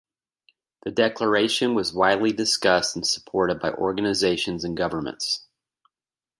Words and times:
The 0.81 0.89
Declaration 0.89 1.75
was 1.75 1.93
widely 1.93 2.31
discussed 2.33 2.95
and 2.95 3.05
supported 3.05 3.59
by 3.59 3.69
organisations 3.73 4.63
and 4.63 4.75
governments. 4.75 5.45